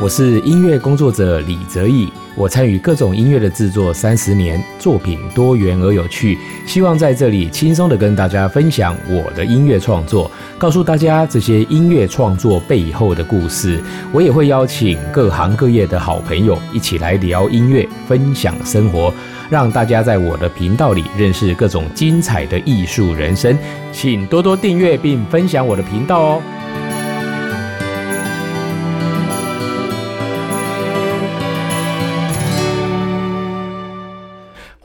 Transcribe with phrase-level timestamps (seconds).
[0.00, 13.82] 我是音乐工作者李泽义，我参与各种音乐的制作三十年，作品多元而有趣，希望在这里轻松的跟大家分享我的音乐创作，告诉大家这些音乐创作背后的故事。
[14.12, 19.12] 我也会邀请各行各业的好朋友一起来聊音乐，分享生活，
[19.50, 23.58] 让大家在我的频道里认识各种精彩的艺术人生。
[23.90, 26.42] 请多多订阅并分享我的频道哦。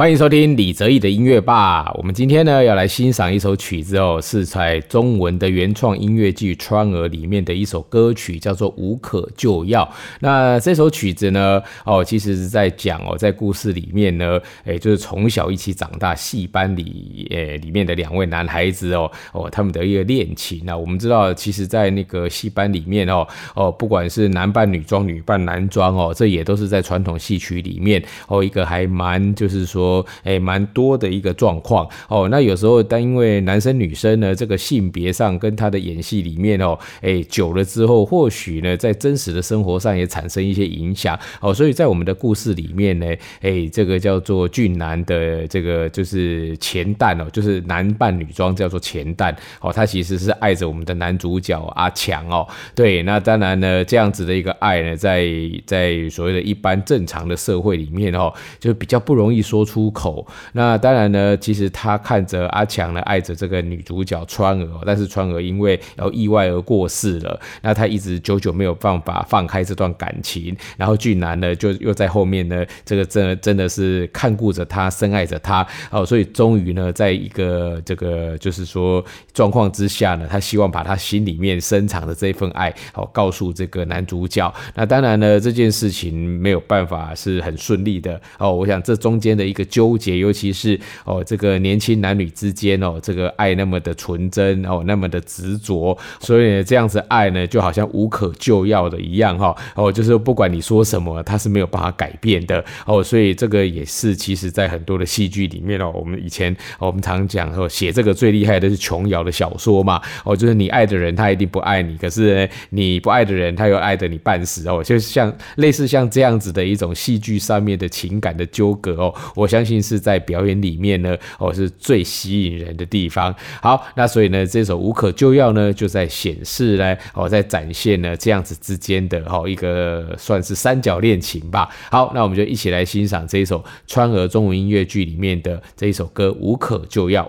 [0.00, 1.92] 欢迎收听李泽义的音乐吧。
[1.98, 9.84] 我们今天呢要来欣赏一首曲子哦，是在中文的原创音乐剧《川儿》里面的一首歌曲，叫做《无可救药》。
[10.20, 20.62] 那这首曲子呢，哦，其实是在讲哦，在故事里面呢，诶，就是从小一起长大戏班里，诶，里面的两位男孩子哦，哦，他们的一个恋情。
[20.64, 29.89] 那我们知道，其实，在那个戏班里面哦，哦，不管是男扮女装、女扮男装哦，这也都是在传统戏曲里面哦，一个还蛮就是说。
[30.24, 32.28] 诶，蛮多的一个状况哦。
[32.30, 41.52] 那有时候，但因为男生女生呢，这个性别上跟他的演戏里面哦，诶，久了之后，或许呢，在真实的生活上也产生一些影响哦。
[41.52, 43.06] 所以在我们的故事里面呢，
[43.40, 52.46] 诶，这个叫做俊男的这个就是前旦哦，就是男扮女装叫做前旦哦，他其实是爱着我们的男主角阿强哦。
[52.74, 55.26] 对，那当然呢，这样子的一个爱呢，在
[55.66, 59.79] 在所谓的一般正常的社会里面哦，就比较不容易说出。
[59.80, 84.52] 出口，那当然呢，其实他看着阿强呢，爱着这个女主角川儿，但是川儿因为要意外而过世了，那他一直久久没有办法放开这段感情，然后俊男呢，就又在后面呢，这个真真的是看顾着他，深爱着他，哦，所以终于呢，在一个这个就是说状况之下呢，他希望把他心里面深藏的这份爱，好告诉这个男主角。
[84.74, 89.59] 那当然呢，这件事情没有办法是很顺利的，哦，我想这中间的一个。
[89.64, 119.60] 纠结，尤其是哦，这个年轻男女之间哦，这个爱那么的纯真哦，那么的执着，所以这样子爱呢，就好像无可救药的一样哈哦，就是不管你说什么，他是没有办法改变的哦，所以这个也是其实在很多的戏剧里面哦，我们以前我们常讲说写这个最厉害的是琼瑶的小说嘛哦，就是你爱的人他一定不爱你，可是你不爱的人他又爱的你半死哦，就像类似像这样子的一种戏剧上面的情感的纠葛哦，我相。
[119.60, 123.32] 信是在表演里面呢，哦，是最吸引人的地方。
[123.62, 131.68] 好，那所以呢，这首《无可救药》呢，就在显示呢，哦，在展现呢这样子之间的哦一个算是三角恋情吧。
[131.90, 137.22] 好，那我们就一起来欣赏这一首川俄中文音乐剧里面的这一首歌《无可救药》。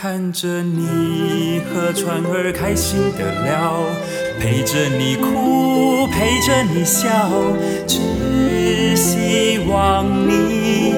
[0.00, 3.82] 看着你和川儿开心的聊，
[4.38, 7.08] 陪着你哭，陪着你笑，
[7.84, 10.94] 只希望你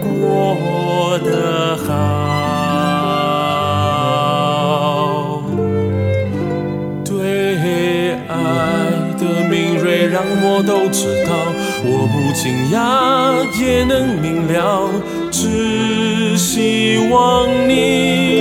[0.00, 1.90] 过得好。
[7.04, 8.36] 对爱
[9.18, 11.34] 的敏锐让我都知道，
[11.82, 12.78] 我不惊讶
[13.60, 14.88] 也能明了，
[15.32, 18.33] 只希望你。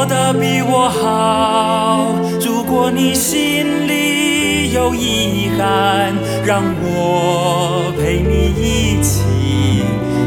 [0.00, 2.14] 过得比我好。
[2.40, 9.20] 如果你心里有遗憾，让我陪你一起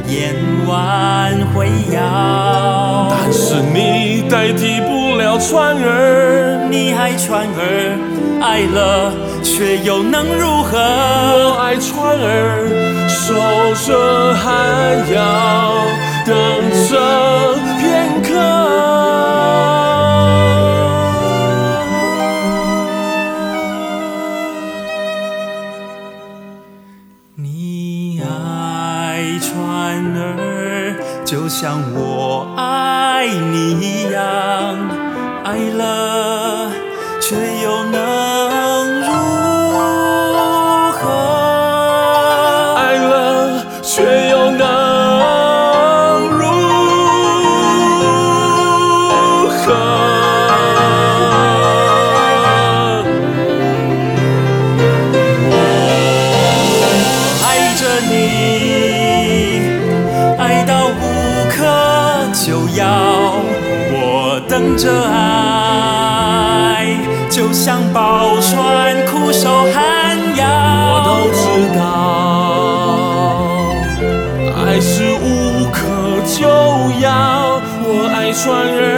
[0.08, 0.36] 演
[0.68, 3.08] 完回谣。
[3.10, 7.98] 但是你代替不了川儿，你爱川儿。
[8.40, 10.78] 爱了，却又能如何？
[10.78, 12.53] 我爱川儿，
[28.24, 34.22] 爱船儿，就像我爱你一样，
[35.44, 36.72] 爱了，
[37.22, 38.63] 却又能。
[64.74, 66.98] 等着爱，
[67.30, 70.48] 就像宝船苦守寒窑。
[70.90, 71.46] 我都知
[71.78, 71.84] 道，
[74.66, 75.78] 爱是无可
[76.26, 76.42] 救
[77.00, 77.62] 药。
[77.86, 78.93] 我爱船儿，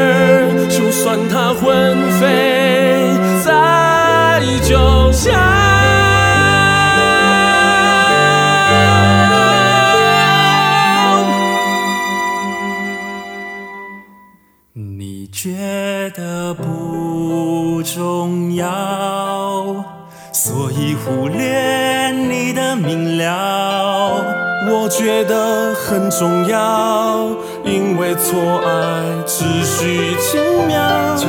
[23.18, 24.24] 了。
[24.68, 27.30] 我觉得很重要，
[27.64, 30.76] 因为错爱只需轻描。
[31.16, 31.28] 就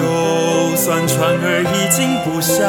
[0.74, 2.64] 算船儿已经不小，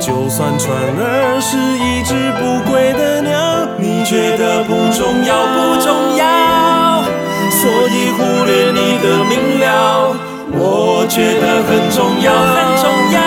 [0.00, 7.04] 就算船儿是一只不归的鸟，你觉得不重要，不重要，
[7.50, 10.10] 所以忽略你的明了。
[10.52, 13.18] 我觉得很重要，很重要，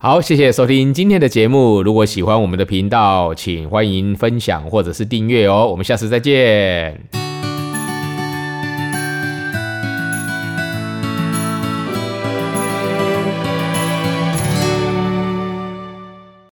[0.00, 1.82] 好，谢谢收听今天的节目。
[1.82, 5.66] 如果喜欢我们的频道，请欢迎分享或者是订阅哦。
[5.68, 7.17] 我们下次再见。